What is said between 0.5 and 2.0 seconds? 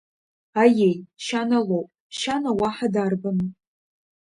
Аиеи, Шьана лоуп,